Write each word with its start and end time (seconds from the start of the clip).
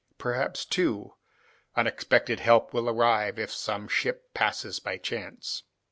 Perhaps, 0.17 0.65
too, 0.65 1.13
unexpected 1.75 2.39
help 2.39 2.73
will 2.73 2.89
arrive, 2.89 3.37
if 3.37 3.51
some 3.53 3.87
ship 3.87 4.33
passes 4.33 4.79
by 4.79 4.97
chance. 4.97 5.61